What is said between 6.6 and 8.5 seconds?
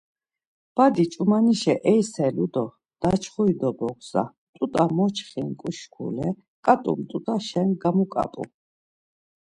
ǩat̆u mt̆ut̆aşen gamuǩap̌u.